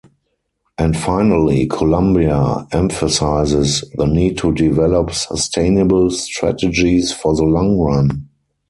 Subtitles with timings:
[0.79, 8.27] And finally, Columbia emphasizes the need to develop sustainable strategies for the long run.